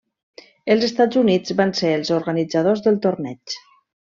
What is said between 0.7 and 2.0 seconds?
Els Estats Units van ser